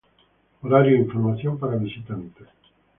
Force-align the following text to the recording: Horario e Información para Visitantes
Horario 0.63 0.95
e 0.97 0.99
Información 1.05 1.53
para 1.61 1.81
Visitantes 1.85 2.47